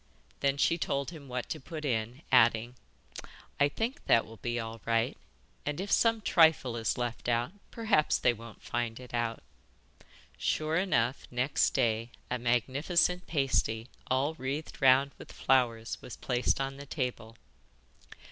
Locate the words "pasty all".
13.27-14.33